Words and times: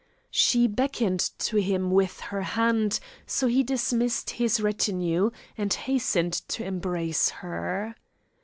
She 0.31 0.65
beckoned 0.65 1.19
to 1.37 1.57
him 1.57 1.91
with 1.91 2.21
her 2.21 2.41
hand, 2.41 2.99
so 3.27 3.45
he 3.45 3.61
dismissed 3.61 4.31
his 4.31 4.59
retinue, 4.59 5.29
and 5.55 5.71
hastened 5.71 6.33
to 6.47 6.65
embrace 6.65 7.29
her. 7.29 7.93